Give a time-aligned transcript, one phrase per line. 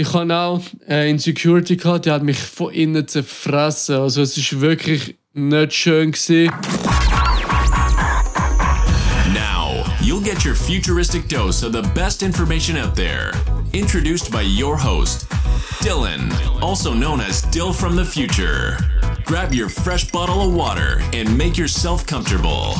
[0.00, 3.96] Ich habe auch Insecurity gehabt, hat mich von innen zerfressen.
[3.96, 6.52] Also es ist wirklich nicht schön gewesen.
[9.34, 13.32] Now, you'll get your futuristic dose of the best information out there.
[13.72, 15.26] Introduced by your host,
[15.82, 18.76] Dylan, also known as Dill from the Future.
[19.24, 22.76] Grab your fresh bottle of water and make yourself comfortable.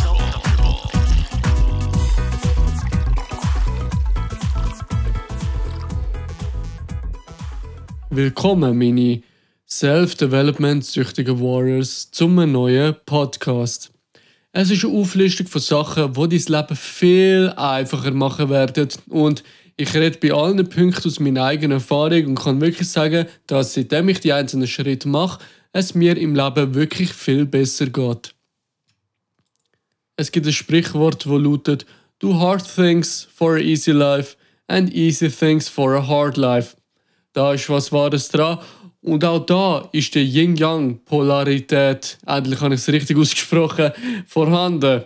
[8.10, 9.20] Willkommen, meine
[9.68, 13.92] Self-Development-süchtigen Warriors, zum neuen Podcast.
[14.50, 18.88] Es ist eine Auflistung von Sachen, die dein Leben viel einfacher machen werden.
[19.10, 19.44] Und
[19.76, 24.08] ich rede bei allen Punkten aus meiner eigenen Erfahrung und kann wirklich sagen, dass seitdem
[24.08, 28.34] ich die einzelnen Schritte mache, es mir im Leben wirklich viel besser geht.
[30.16, 31.84] Es gibt ein Sprichwort, das lautet:
[32.20, 34.34] Do hard things for a easy life
[34.66, 36.77] and easy things for a hard life.
[37.38, 38.58] Da ist was Wahres dran.
[39.00, 43.92] Und auch da ist die Yin-Yang-Polarität, endlich habe ich es richtig ausgesprochen,
[44.26, 45.04] vorhanden.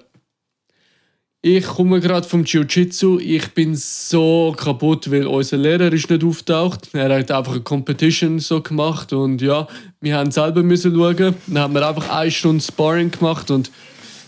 [1.42, 3.18] Ich komme gerade vom Jiu-Jitsu.
[3.18, 6.88] Ich bin so kaputt, weil unser Lehrer ist nicht auftaucht.
[6.94, 9.66] Er hat einfach eine Competition so gemacht und ja,
[10.00, 11.34] wir haben selber müssen schauen.
[11.48, 13.70] Dann haben wir einfach eine Stunde Sparring gemacht und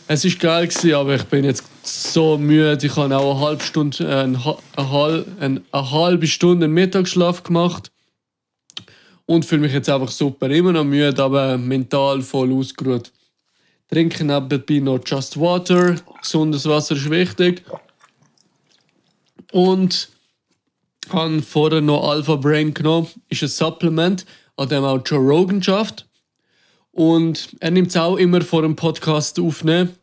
[0.08, 2.78] es ist geil gewesen, aber ich bin jetzt so müde.
[2.82, 4.38] Ich habe auch eine halbe Stunde, äh, eine,
[4.76, 7.90] eine, eine, eine halbe Stunde Mittagsschlaf gemacht
[9.26, 10.50] und fühle mich jetzt einfach super.
[10.50, 13.12] Immer noch müde, aber mental voll ausgeruht.
[13.88, 15.96] Trinken nebenbei noch Just Water.
[16.20, 17.62] Gesundes Wasser ist wichtig.
[19.52, 20.08] Und
[21.10, 23.08] habe vorher noch Alpha Brain genommen.
[23.28, 24.24] Ist ein Supplement,
[24.56, 26.06] an dem auch Joe Rogan schafft.
[26.92, 29.96] Und er nimmt es auch immer vor dem Podcast aufnehmen.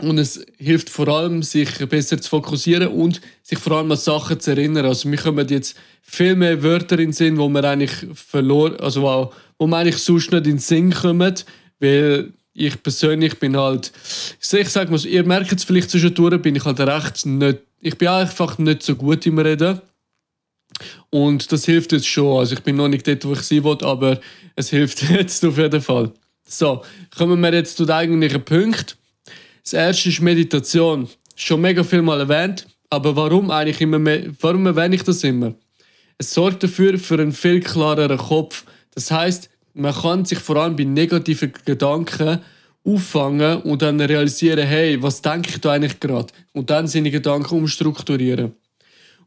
[0.00, 4.38] Und es hilft vor allem, sich besser zu fokussieren und sich vor allem an Sachen
[4.38, 4.86] zu erinnern.
[4.86, 9.32] Also, wir kommen jetzt viel mehr Wörter in den Sinn, wo wir eigentlich verloren, also
[9.58, 11.34] wo, wir eigentlich sonst nicht in den Sinn kommen,
[11.80, 13.92] weil ich persönlich bin halt,
[14.40, 18.08] ich sag mal, ihr merkt es vielleicht zwischendurch, bin ich halt recht nicht, ich bin
[18.08, 19.80] einfach nicht so gut im Reden.
[21.10, 22.38] Und das hilft jetzt schon.
[22.38, 24.20] Also ich bin noch nicht dort, wo ich sein will, aber
[24.56, 26.12] es hilft jetzt auf jeden Fall.
[26.46, 26.82] So,
[27.16, 28.96] kommen wir jetzt zu den eigentlichen Punkten.
[29.68, 31.06] Das erste ist Meditation.
[31.36, 35.52] Schon mega viel mal erwähnt, aber warum eigentlich immer mehr, warum erwähne ich das immer?
[36.16, 38.64] Es sorgt dafür für einen viel klareren Kopf.
[38.94, 42.40] Das heißt, man kann sich vor allem bei negativen Gedanken
[42.82, 46.32] auffangen und dann realisieren, hey, was denke ich da eigentlich gerade?
[46.52, 48.54] Und dann seine Gedanken umstrukturieren.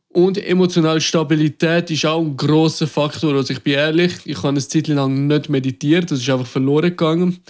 [0.08, 3.36] Und emotionale Stabilität ist auch ein großer Faktor.
[3.36, 6.90] Also ich bin ehrlich, ich habe eine Zeit lang nicht meditiert, das ist einfach verloren
[6.90, 7.42] gegangen.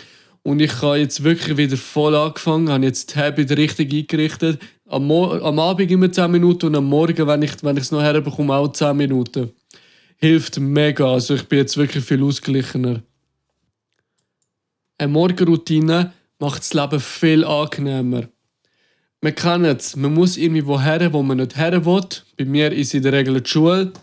[0.43, 4.59] Und ich habe jetzt wirklich wieder voll angefangen, habe jetzt die Habit richtig eingerichtet.
[4.87, 8.55] Am, am Abend immer 10 Minuten und am Morgen, wenn ich es wenn noch herbekomme,
[8.55, 9.51] auch 10 Minuten.
[10.17, 13.01] Hilft mega, also ich bin jetzt wirklich viel ausgeglichener.
[14.97, 18.27] Eine Morgenroutine macht das Leben viel angenehmer.
[19.21, 22.01] Man kann es, man muss irgendwie woher, wo man nicht her will.
[22.37, 23.93] Bei mir ist in der Regel die Schule.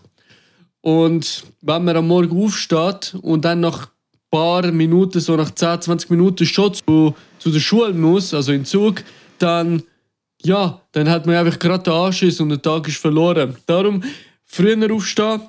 [0.80, 3.90] Und wenn man am Morgen aufsteht und dann nach
[4.30, 8.64] paar Minuten, so nach 10, 20 Minuten schon zu, zu der Schule muss, also in
[8.64, 9.02] Zug,
[9.38, 9.82] dann,
[10.42, 13.56] ja, dann hat man einfach gerade den Anschiss und der Tag ist verloren.
[13.66, 14.02] Darum
[14.44, 15.40] früher aufstehen,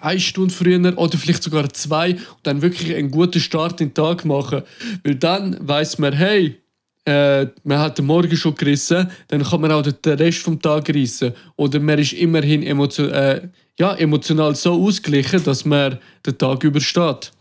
[0.00, 3.94] eine Stunde früher oder vielleicht sogar zwei und dann wirklich einen guten Start in den
[3.94, 4.62] Tag machen.
[5.04, 6.60] Weil dann weiß man, hey,
[7.06, 10.88] äh, man hat den Morgen schon gerissen, dann kann man auch den Rest vom Tag
[10.88, 11.32] rissen.
[11.56, 17.32] Oder man ist immerhin emotion äh, ja, emotional so ausgeglichen, dass man den Tag übersteht.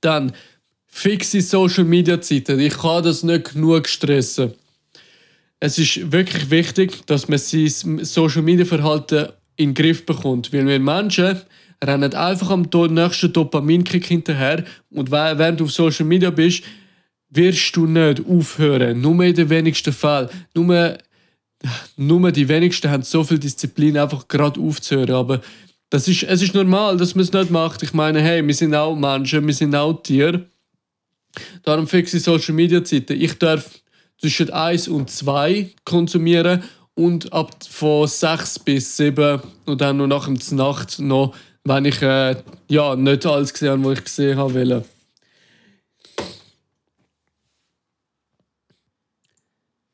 [0.00, 0.32] Dann
[0.86, 2.60] fixe Social Media Zeiten.
[2.60, 4.52] Ich kann das nicht genug stressen.
[5.60, 10.52] Es ist wirklich wichtig, dass man sein Social Media Verhalten in den Griff bekommt.
[10.52, 11.40] Weil wir Menschen
[11.82, 16.62] rennen einfach am nächsten Dopaminkick hinterher und während du auf Social Media bist,
[17.30, 19.00] wirst du nicht aufhören.
[19.00, 20.28] Nur in den wenigsten Fällen.
[20.54, 20.98] Nur,
[21.96, 25.14] nur die wenigsten haben so viel Disziplin, einfach gerade aufzuhören.
[25.14, 25.40] Aber
[25.90, 27.82] das ist, es ist normal, dass man es nicht macht.
[27.82, 30.46] Ich meine, hey, wir sind auch Menschen, wir sind auch Tiere.
[31.62, 33.20] Darum fixe Social Media Zeiten.
[33.20, 33.80] Ich darf
[34.18, 36.62] zwischen 1 und 2 konsumieren
[36.94, 41.34] und ab von 6 bis 7 und dann noch nach der Nacht noch,
[41.64, 42.36] wenn ich äh,
[42.68, 44.54] ja, nicht alles gesehen habe, was ich gesehen habe.
[44.54, 44.84] Wollte.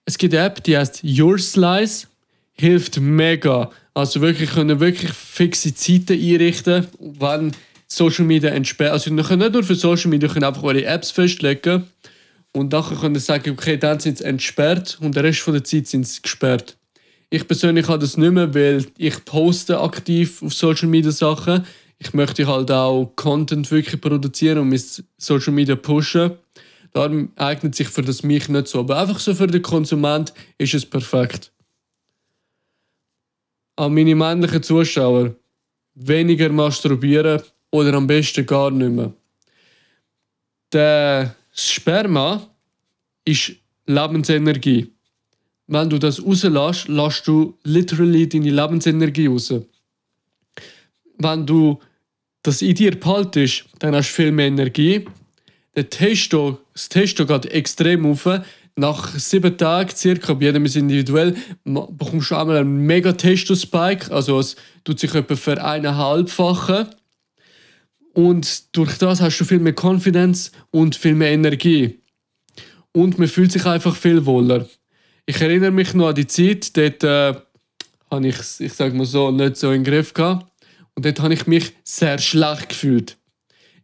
[0.04, 2.06] Es gibt eine App, die heißt Your Slice.
[2.52, 3.70] Hilft mega.
[3.94, 7.52] Also wirklich können wirklich fixe Zeiten einrichten, wenn
[7.86, 8.92] Social Media entsperrt.
[8.92, 11.84] Also ihr könnt nicht nur für Social Media, ihr könnt einfach eure Apps festlegen
[12.52, 15.64] und nachher könnt ihr sagen, okay, dann sind sie entsperrt und der Rest von der
[15.64, 16.76] Zeit sind sie gesperrt.
[17.28, 21.66] Ich persönlich habe das nicht mehr, weil ich poste aktiv auf Social Media Sachen.
[21.98, 26.32] Ich möchte halt auch Content wirklich produzieren und mit Social Media pushen.
[26.92, 28.80] Darum eignet sich für das mich nicht so.
[28.80, 31.52] Aber einfach so für den Konsument ist es perfekt.
[33.82, 35.34] An meine männlichen Zuschauer
[35.96, 37.42] weniger masturbieren
[37.72, 39.12] oder am besten gar nicht mehr.
[40.72, 42.48] Der Sperma
[43.24, 43.56] ist
[43.86, 44.86] Lebensenergie.
[45.66, 49.52] Wenn du das rauslässt, lässt du literally deine Lebensenergie raus.
[51.18, 51.80] Wenn du
[52.44, 55.06] das in dir behaltest, dann hast du viel mehr Energie.
[55.74, 58.28] Der Testo, das Testo geht extrem auf.
[58.74, 64.10] Nach sieben Tagen circa, bei jedem ist individuell, bekommst du einmal einen mega Testo-Spike.
[64.10, 66.88] Also es tut sich etwa für eineinhalbfache.
[68.14, 72.00] Und durch das hast du viel mehr Confidence und viel mehr Energie.
[72.92, 74.66] Und man fühlt sich einfach viel wohler.
[75.26, 77.34] Ich erinnere mich noch an die Zeit, dort äh,
[78.10, 80.46] habe ich ich sage mal so, nicht so in den Griff gehabt.
[80.94, 83.16] Und dort habe ich mich sehr schlecht gefühlt.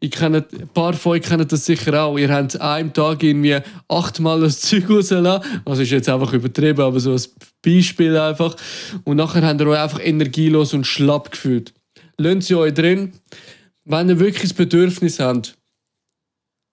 [0.00, 2.16] Ich kenne, ein paar von euch kennen das sicher auch.
[2.18, 3.58] Ihr habt an einem Tag irgendwie
[3.88, 5.62] achtmal das Zeug rausgelassen.
[5.64, 7.22] Also ist jetzt einfach übertrieben, aber so ein
[7.62, 8.56] Beispiel einfach.
[9.04, 11.74] Und nachher habt ihr euch einfach energielos und schlapp gefühlt.
[12.16, 13.12] Lasst sie euch drin.
[13.84, 15.56] Wenn ihr wirklich das Bedürfnis habt,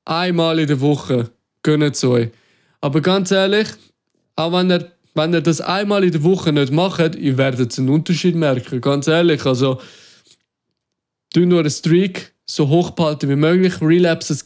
[0.05, 1.31] einmal in der Woche,
[1.63, 2.29] gönnt es euch.
[2.81, 3.69] Aber ganz ehrlich,
[4.35, 7.89] auch wenn ihr, wenn ihr das einmal in der Woche nicht macht, ihr werdet einen
[7.89, 8.81] Unterschied merken.
[8.81, 9.81] Ganz ehrlich, also
[11.33, 13.81] tun nur einen Streak so hoch behalten wie möglich.
[13.81, 14.45] Relapses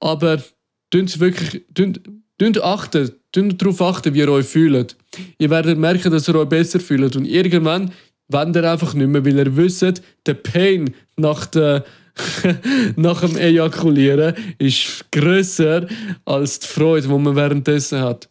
[0.00, 0.42] aber
[0.90, 1.98] tun wirklich, tun,
[2.38, 4.96] tun achten, darauf achten, wie ihr euch fühlt.
[5.38, 7.92] Ihr werdet merken, dass ihr euch besser fühlt und irgendwann
[8.28, 11.84] wendet ihr einfach nicht mehr, weil ihr wisst, der Pain nach der
[12.96, 15.88] nach dem Ejakulieren ist größer
[16.24, 18.28] als die Freude, die man währenddessen hat.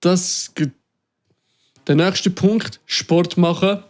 [0.00, 0.52] Das
[1.86, 3.84] der nächste Punkt: Sport machen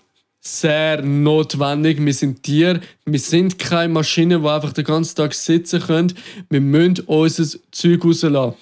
[0.46, 2.04] sehr notwendig.
[2.04, 6.14] Wir sind Tiere, wir sind keine Maschinen, die einfach den ganzen Tag sitzen können.
[6.48, 8.54] Wir müssen unser Zeug rauslassen.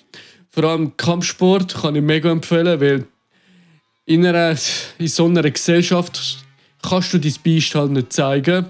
[0.50, 3.06] Vor allem Kampfsport kann ich mega empfehlen, weil
[4.06, 4.56] in, einer,
[4.98, 6.44] in so einer Gesellschaft
[6.82, 8.66] kannst du dein Biest halt nicht zeigen.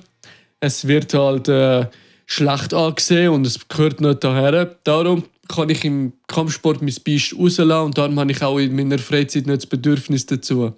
[0.60, 1.86] Es wird halt äh,
[2.26, 4.76] schlecht angesehen und es gehört nicht daher.
[4.84, 8.98] Darum kann ich im Kampfsport mein Biest rauslassen und darum habe ich auch in meiner
[8.98, 10.72] Freizeit nicht das Bedürfnis dazu.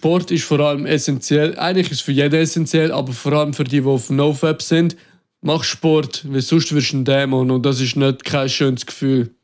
[0.00, 1.58] Sport ist vor allem essentiell.
[1.58, 4.96] Eigentlich ist es für jeden essentiell, aber vor allem für die, die auf NoFap sind.
[5.42, 9.34] Mach Sport, weil sonst wirst du ein Dämon und das ist nicht kein schönes Gefühl.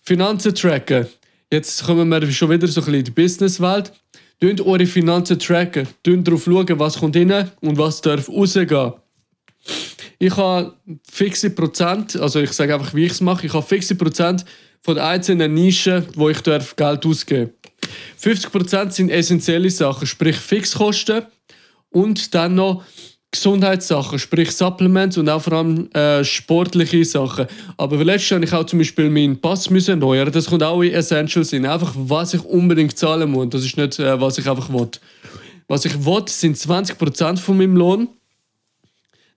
[0.00, 1.08] Finanzen tracken.
[1.52, 3.92] Jetzt kommen wir schon wieder so ein bisschen in die Businesswelt.
[4.40, 5.88] Tönt eure Finanzen tracken.
[6.04, 8.92] Tönt darauf schauen, was kommt rein und was darf rausgehen.
[10.20, 10.72] Ich habe
[11.10, 13.44] fixe Prozent, also ich sage einfach, wie ich es mache.
[13.44, 14.44] Ich habe fixe Prozent
[14.82, 17.63] von einzelnen Nischen, wo ich darf Geld ausgeben darf.
[18.24, 21.22] 50% sind essentielle Sachen, sprich Fixkosten
[21.90, 22.82] und dann noch
[23.30, 27.46] Gesundheitssachen, sprich Supplements und auch vor allem äh, sportliche Sachen.
[27.76, 30.30] Aber letztes Jahr habe ich auch zum Beispiel meinen Pass müssen erneuern.
[30.30, 31.66] Das kommt auch in Essentials in.
[31.66, 33.50] Einfach, was ich unbedingt zahlen muss.
[33.50, 34.88] Das ist nicht, äh, was ich einfach will.
[35.66, 38.08] Was ich will, sind 20% von meinem Lohn.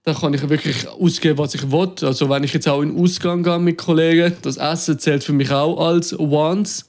[0.04, 1.92] Da kann ich wirklich ausgeben, was ich will.
[2.04, 5.34] Also wenn ich jetzt auch in den Ausgang gehe mit Kollegen, das Essen zählt für
[5.34, 6.86] mich auch als Once.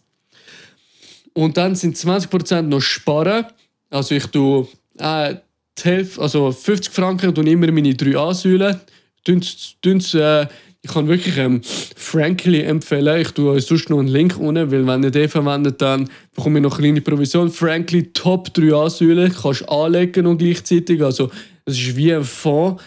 [1.39, 3.47] Und dann sind 20% noch sparen.
[3.91, 4.67] Also ich tue
[4.99, 5.37] äh,
[5.79, 8.81] die Hälfte, also 50 Franken und immer meine drei Ansäulen.
[9.25, 10.47] Äh,
[10.81, 11.61] ich kann wirklich ähm,
[11.95, 13.21] Frankly empfehlen.
[13.21, 16.59] Ich tue euch sonst noch einen Link unten, weil wenn ihr den verwendet, dann bekomme
[16.59, 17.51] ich noch eine kleine Provision.
[17.51, 21.01] Frankly Top 3 Ansäulen kannst anlegen und gleichzeitig.
[21.05, 21.31] Also
[21.65, 22.83] es ist wie ein Fonds.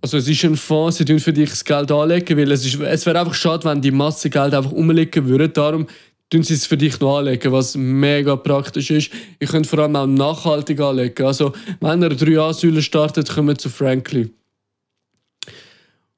[0.00, 3.06] Also es ist ein Fonds, sie tun für dich das Geld anlegen, weil es, es
[3.06, 5.48] wäre einfach schade, wenn die Masse Geld einfach umlegen würde.
[5.48, 5.88] Darum
[6.30, 9.10] tun sie es für dich noch anlegen, was mega praktisch ist.
[9.40, 11.26] Ihr könnt vor allem auch nachhaltig anlegen.
[11.26, 14.30] Also, wenn ihr drei Ansäulen startet, kommt zu Frankly.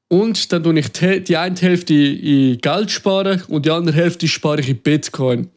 [0.08, 4.60] Und dann tue ich die eine Hälfte in Geld sparen und die andere Hälfte spare
[4.60, 5.48] ich in Bitcoin.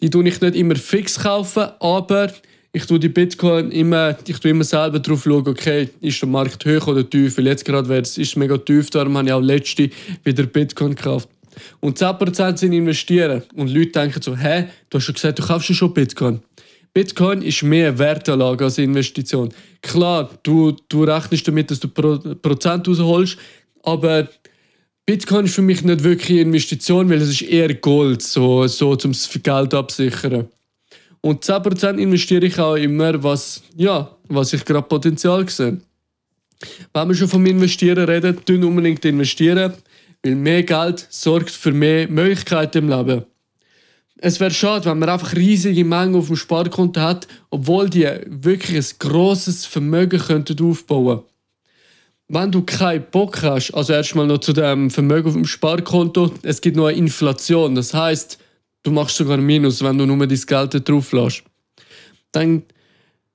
[0.00, 2.32] Die tue ich nicht immer fix kaufen, aber
[2.72, 6.64] ich tue die Bitcoin immer, ich tue immer selber drauf schauen, okay, ist der Markt
[6.66, 7.38] hoch oder tief?
[7.38, 9.90] Weil jetzt gerade ist es mega tief, darum habe ich auch letzte
[10.24, 11.28] wieder Bitcoin gekauft.
[11.80, 13.42] Und 10% sind investieren.
[13.54, 16.40] Und Leute denken so, hä, du hast schon gesagt, du kaufst schon Bitcoin.
[16.92, 19.50] Bitcoin ist mehr Wertanlage als Investition.
[19.80, 23.38] Klar, du, du rechnest damit, dass du Pro Prozent rausholst,
[23.84, 24.28] aber
[25.06, 28.96] Bitcoin ist für mich nicht wirklich eine Investition, weil es ist eher Gold, so, so
[28.96, 29.12] zum
[29.42, 30.48] Geld absichern.
[31.20, 35.80] Und 10% investiere ich auch immer, was, ja, was ich gerade Potenzial sehe.
[36.92, 39.74] Wenn wir schon vom Investieren reden, tun unbedingt investieren
[40.22, 43.24] Weil mehr Geld sorgt für mehr Möglichkeiten im Leben.
[44.22, 48.76] Es wäre schade, wenn man einfach riesige Mengen auf dem Sparkonto hat, obwohl die wirklich
[48.76, 51.20] ein grosses Vermögen könnten aufbauen
[52.28, 56.60] Wenn du keinen Bock hast, also erstmal noch zu dem Vermögen auf dem Sparkonto, es
[56.60, 57.74] gibt noch eine Inflation.
[57.74, 58.38] Das heißt,
[58.82, 61.42] du machst sogar Minus, wenn du nur dein Geld drauf lässt.
[62.32, 62.64] Dann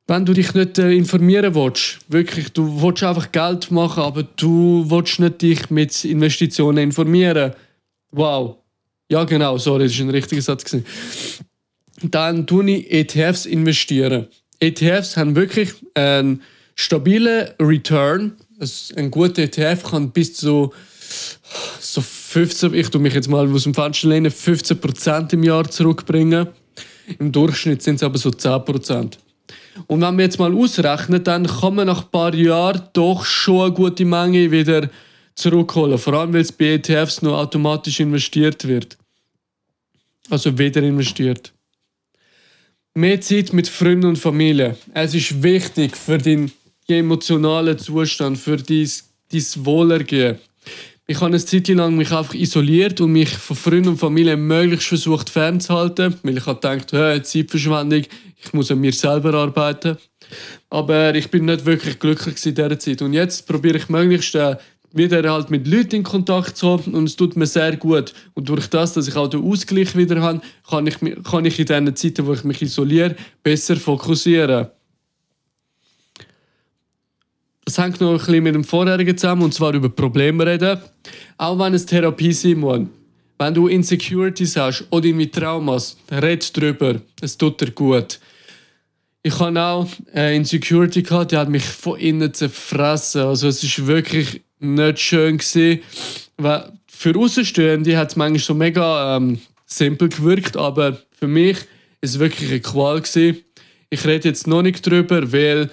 [0.08, 4.86] wenn du dich nicht äh, informieren willst, wirklich, du willst einfach Geld machen, aber du
[4.88, 7.54] willst nicht dich mit Investitionen informieren.
[8.12, 8.58] Wow.
[9.10, 10.64] Ja, genau, sorry, das war ein richtiger Satz.
[10.64, 10.86] Gewesen.
[12.04, 14.28] Dann tue ich ETFs investieren.
[14.60, 16.42] ETFs haben wirklich einen
[16.76, 18.34] stabilen Return.
[18.96, 20.74] Ein guter ETF kann bis zu
[21.80, 26.48] so 15, ich tue mich jetzt mal aus dem Fenster lehnen, 15% im Jahr zurückbringen.
[27.20, 29.18] Im Durchschnitt sind es aber so 10%.
[29.88, 33.66] Und wenn wir jetzt mal ausrechnen, dann kann man nach ein paar Jahren doch schon
[33.66, 34.90] eine gute Menge wieder
[35.36, 35.98] zurückholen.
[35.98, 38.98] Vor allem, weil es bei ETFs nur automatisch investiert wird.
[40.30, 41.54] Also wieder investiert.
[42.94, 44.78] Mehr Zeit mit Freunden und Familie.
[44.94, 46.52] Es ist wichtig für deinen
[46.88, 48.90] emotionalen Zustand, für dein,
[49.32, 50.38] dein Wohlergehen.
[51.08, 54.88] Ich habe eine Zeit lang mich einfach isoliert und mich von Freunden und Familie möglichst
[54.88, 58.06] versucht fernzuhalten, weil ich habe gedacht, hey, Zeitverschwendung,
[58.44, 59.98] ich muss an mir selber arbeiten.
[60.72, 63.04] Aber ich bin nicht wirklich glücklich in dieser Zeit.
[63.04, 64.56] Und jetzt probiere ich möglichst äh,
[64.94, 68.12] wieder halt mit Leuten in Kontakt zu haben und es tut mir sehr gut.
[68.34, 71.66] Und durch das, dass ich auch den Ausgleich wieder habe, kann ich, kann ich in
[71.68, 74.70] diesen Zeiten, wo ich mich isoliere, besser fokussieren.
[77.76, 80.80] Das hängt noch ein bisschen mit dem vorherigen zusammen, und zwar über Probleme reden.
[81.38, 82.88] Auch wenn es Therapie sein muss.
[83.38, 87.02] Wenn du Insecurities hast oder irgendwie Traumas, red drüber.
[87.20, 88.22] Es tut dir gut.
[89.24, 93.24] Ich habe auch eine Insecurity gehabt, die hat mich von innen zerfressen.
[93.24, 95.82] Also es ist wirklich nicht schön gewesen.
[96.38, 101.58] Weil für Außenstehende hat es manchmal so mega ähm, simpel gewirkt, aber für mich
[102.00, 103.44] ist es wirklich eine Qual gewesen.
[103.90, 105.70] Ich rede jetzt noch nicht drüber, weil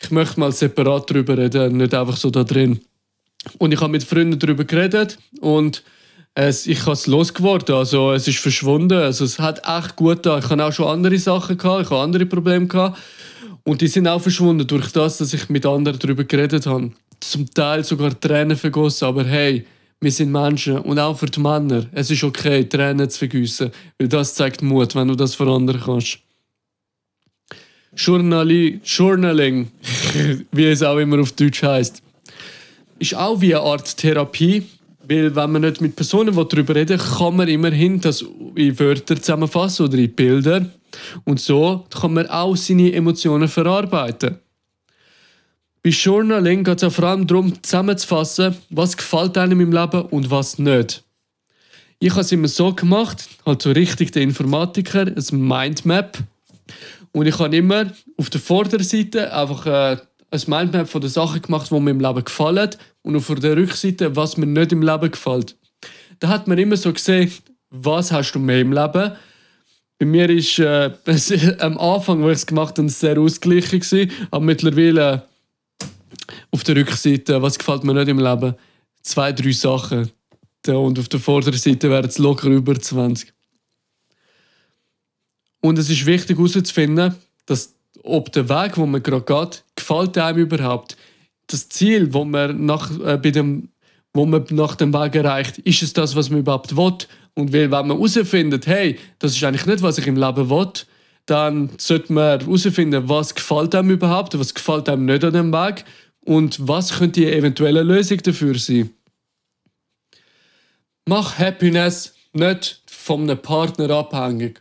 [0.00, 2.80] ich möchte mal separat drüber reden, nicht einfach so da drin.
[3.58, 5.82] Und ich habe mit Freunden darüber geredet und
[6.34, 7.74] es, ich habe es losgeworden.
[7.76, 8.98] Also es ist verschwunden.
[8.98, 10.38] Also es hat echt gut da.
[10.38, 12.98] Ich habe auch schon andere Sachen gehabt, ich habe andere Probleme gehabt.
[13.62, 16.92] Und die sind auch verschwunden durch das, dass ich mit anderen darüber geredet habe.
[17.20, 19.64] Zum Teil sogar Tränen vergossen, aber hey,
[20.00, 21.86] wir sind Menschen und auch für die Männer.
[21.92, 25.78] Es ist okay, Tränen zu vergüssen, weil das zeigt Mut, wenn du das für andere
[25.78, 26.18] kannst.
[27.96, 29.70] Journali Journaling,
[30.52, 32.02] wie es auch immer auf Deutsch heißt,
[32.98, 34.64] ist auch wie eine Art Therapie,
[35.06, 39.86] weil wenn man nicht mit Personen darüber reden kann man immerhin das in Wörter zusammenfassen
[39.86, 40.66] oder in Bilder.
[41.24, 44.38] Und so kann man auch seine Emotionen verarbeiten.
[45.82, 50.30] Bei Journaling geht es auch vor allem darum, zusammenzufassen, was gefällt einem im Leben und
[50.30, 51.04] was nicht.
[51.98, 56.18] Ich habe es immer so gemacht, halt so richtig der Informatiker, ein Mindmap.
[57.14, 59.96] Und ich habe immer auf der Vorderseite einfach äh,
[60.30, 62.70] ein Mindmap von den Sachen gemacht, die mir im Leben gefallen
[63.02, 65.56] und auf der Rückseite, was mir nicht im Leben gefällt.
[66.18, 67.30] Da hat man immer so gesehen,
[67.70, 69.12] was hast du mehr im Leben?
[70.00, 70.90] Bei mir ist äh,
[71.60, 75.22] am Anfang, wo ich es gemacht habe, sehr ausgeglichen gewesen, aber mittlerweile
[76.50, 78.56] auf der Rückseite, was gefällt mir nicht im Leben?
[79.02, 80.10] Zwei, drei Sachen.
[80.66, 83.32] Und auf der Vorderseite wären es locker über 20.
[85.64, 87.14] Und es ist wichtig herauszufinden,
[87.46, 90.94] dass ob der Weg, wo man gerade geht, gefällt einem überhaupt.
[91.46, 93.70] Das Ziel, wo man nach, äh, bei dem,
[94.12, 96.98] wo man nach dem Weg erreicht, ist es das, was man überhaupt will?
[97.32, 100.70] Und wenn man herausfindet, hey, das ist eigentlich nicht, was ich im Leben will,
[101.24, 105.86] dann sollte man herausfinden, was gefällt einem überhaupt, was gefällt einem nicht an dem Weg
[106.26, 108.90] und was könnte die eventuelle Lösung dafür sein.
[111.06, 114.60] Mach Happiness nicht von einem Partner abhängig.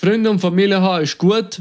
[0.00, 1.60] Freunde und Familie haben ist gut.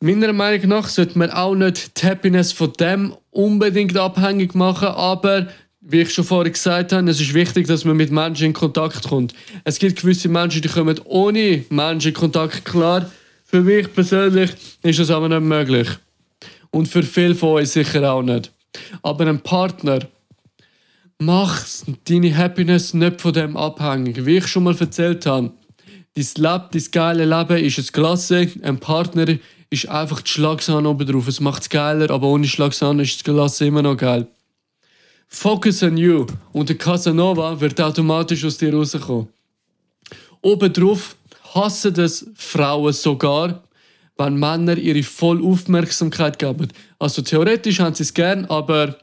[0.00, 5.46] Meiner Meinung nach sollte man auch nicht die Happiness von dem unbedingt abhängig machen, aber
[5.80, 9.08] wie ich schon vorher gesagt habe, es ist wichtig, dass man mit Menschen in Kontakt
[9.08, 9.32] kommt.
[9.62, 13.08] Es gibt gewisse Menschen, die kommen ohne Menschen in Kontakt klar.
[13.44, 14.50] Für mich persönlich
[14.82, 15.88] ist das aber nicht möglich.
[16.72, 18.50] Und für viele von uns sicher auch nicht.
[19.02, 20.00] Aber ein Partner,
[21.20, 21.64] mach
[22.08, 24.26] deine Happiness nicht von dem abhängig.
[24.26, 25.52] Wie ich schon mal erzählt habe,
[26.14, 28.48] dein Leben, dein geile Leben ist es klasse.
[28.62, 29.38] Ein Partner
[29.70, 31.28] ist einfach die Schlagsahne oben drauf.
[31.28, 34.26] Es macht es geiler, aber ohne Schlagsahne ist das Gelasse immer noch geil.
[35.28, 39.28] Focus on you und der Casanova wird automatisch aus dir rauskommen.
[40.42, 41.16] Obendrauf
[41.54, 43.62] hassen das Frauen sogar,
[44.16, 46.68] wenn Männer ihre volle Aufmerksamkeit geben.
[46.98, 48.96] Also theoretisch haben sie es gern, aber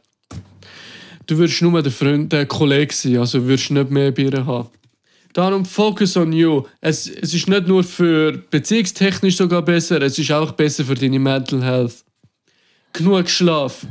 [1.28, 4.70] du wirst nur der Freund, der Kollege sein, also wirst nicht mehr bei ihr haben.
[5.38, 6.64] Darum focus on you.
[6.82, 11.20] Es, es ist nicht nur für beziehungstechnisch sogar besser, es ist auch besser für deine
[11.20, 12.04] Mental Health.
[12.92, 13.86] Genug Schlaf.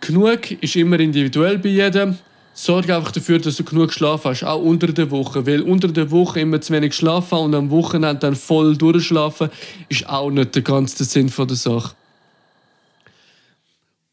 [0.00, 2.16] Genug ist immer individuell bei jedem.
[2.54, 5.44] Sorge einfach dafür, dass du genug Schlaf hast, auch unter der Woche.
[5.44, 9.50] Weil unter der Woche immer zu wenig schlafen und am Wochenende dann voll durchschlafen,
[9.88, 11.96] ist auch nicht der ganze Sinn der Sache.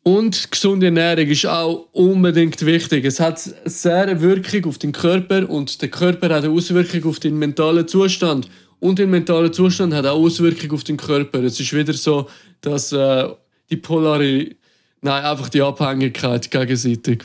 [0.07, 3.05] Und gesunde Ernährung ist auch unbedingt wichtig.
[3.05, 7.19] Es hat eine sehr Wirkung auf den Körper und der Körper hat eine Auswirkung auf
[7.19, 8.47] den mentalen Zustand.
[8.79, 11.41] Und der mentale Zustand hat auch Auswirkungen auf den Körper.
[11.41, 12.29] Es ist wieder so,
[12.61, 13.29] dass äh,
[13.71, 14.55] die Polari,
[15.01, 17.23] nein, einfach die Abhängigkeit gegenseitig.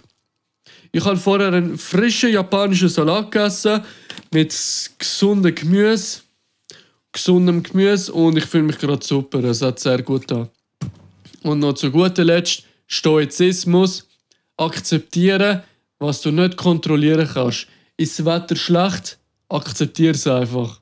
[0.91, 3.83] Ich habe vorher einen frischen japanischen Salat gegessen
[4.33, 4.59] mit
[4.99, 6.21] gesundem Gemüse,
[7.13, 9.45] gesundem Gemüse und ich fühle mich gerade super.
[9.45, 10.49] Es hat sehr gut an.
[11.43, 14.09] Und noch zu guter Letzt Stoizismus,
[14.57, 15.63] akzeptieren,
[16.01, 17.69] was du nicht kontrollieren kannst.
[17.97, 19.19] Ist das Wetter schlecht?
[19.49, 20.81] Akzeptiere es einfach.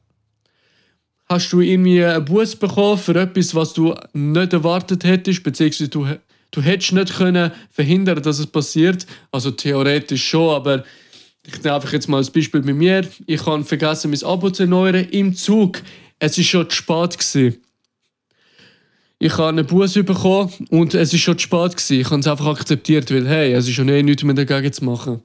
[1.29, 6.07] Hast du irgendwie einen Bus bekommen für etwas, was du nicht erwartet hättest, beziehungsweise du,
[6.51, 9.07] du hättest nicht können verhindern, dass es passiert?
[9.31, 10.85] Also theoretisch schon, aber
[11.47, 13.07] ich nehme einfach jetzt mal als Beispiel bei mir.
[13.27, 15.83] Ich habe vergessen, mein Abo zu erneuern im Zug.
[16.19, 17.19] Es war schon zu spät.
[17.19, 17.63] Gewesen.
[19.21, 21.77] Ich habe einen Bus bekommen und es war schon zu spät.
[21.77, 22.01] Gewesen.
[22.01, 24.85] Ich habe es einfach akzeptiert, weil hey, es ist schon eh nichts mehr dagegen zu
[24.85, 25.23] machen.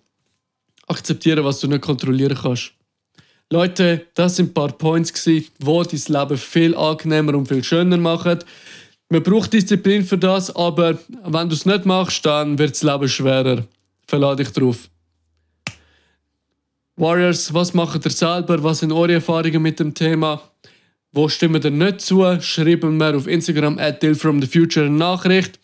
[0.87, 2.71] Akzeptieren, was du nicht kontrollieren kannst.
[3.51, 8.39] Leute, das sind ein paar Points, die dein Leben viel angenehmer und viel schöner machen.
[9.09, 13.07] Man braucht Disziplin für das, aber wenn du es nicht machst, dann wird das Leben
[13.07, 13.63] schwerer.
[14.07, 14.89] Verlade dich drauf.
[16.95, 18.63] Warriors, was macht ihr selber?
[18.63, 20.41] Was sind eure Erfahrungen mit dem Thema?
[21.15, 22.25] Wo stimmen ihr nicht zu?
[22.41, 25.59] Schreiben mir auf Instagram at Future Nachricht.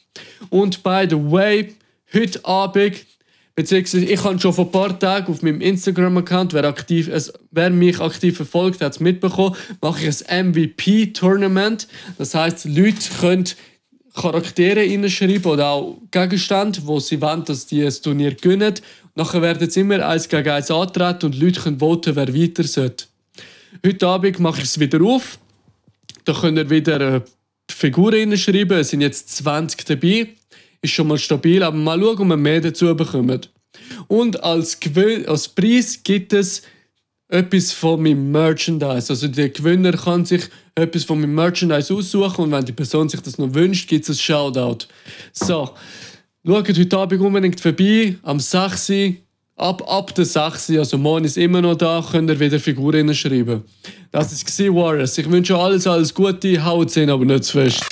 [0.49, 1.73] Und by the way,
[2.13, 3.03] heute Abend,
[3.55, 6.75] beziehungsweise ich habe schon vor ein paar Tagen auf meinem Instagram-Account, wer,
[7.49, 11.87] wer mich aktiv verfolgt, hat es mitbekommen, mache ich ein MVP-Tournament.
[12.19, 13.45] Das heißt, Leute können
[14.13, 18.75] Charaktere hineinschreiben oder auch Gegenstände, wo sie wollen, dass die das Turnier gewinnen.
[19.15, 23.08] Nachher werden sie immer eins gegen eins antreten und Leute können voten, wer weiter sollte.
[23.85, 25.39] Heute Abend mache ich es wieder auf.
[26.25, 27.21] Da könnt ihr wieder äh,
[27.69, 28.77] Figuren schreiben.
[28.79, 30.29] Es sind jetzt 20 dabei.
[30.81, 33.41] Ist schon mal stabil, aber mal schauen, ob wir mehr dazu bekommen.
[34.07, 36.63] Und als, Gewin als Preis gibt es
[37.27, 39.13] etwas von meinem Merchandise.
[39.13, 43.21] Also der Gewinner kann sich etwas von meinem Merchandise aussuchen und wenn die Person sich
[43.21, 44.87] das noch wünscht, gibt es ein Shoutout.
[45.31, 45.69] So,
[46.45, 48.91] schaut heute Abend unbedingt vorbei, am 6
[49.59, 53.63] ab, ab der 6, also morgen ist immer noch da, könnt ihr wieder Figuren schreiben.
[54.11, 55.17] Das war Warriors.
[55.17, 57.85] Ich wünsche alles, alles Gute, haut hin, aber nicht zu fest.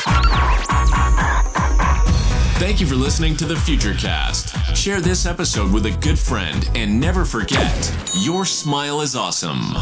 [2.60, 4.56] Thank you for listening to the Futurecast.
[4.76, 9.76] Share this episode with a good friend and never forget, your smile is awesome.